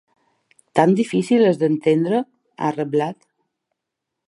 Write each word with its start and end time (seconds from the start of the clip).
Tan 0.79 0.95
difícil 0.99 1.43
és 1.51 1.59
d’entendre?, 1.65 2.23
ha 2.69 2.73
reblat. 2.79 3.21